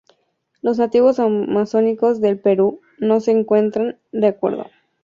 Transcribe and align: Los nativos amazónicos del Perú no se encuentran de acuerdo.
Los 0.63 0.79
nativos 0.79 1.19
amazónicos 1.19 2.21
del 2.21 2.39
Perú 2.39 2.81
no 2.97 3.19
se 3.19 3.29
encuentran 3.33 3.99
de 4.11 4.25
acuerdo. 4.29 4.65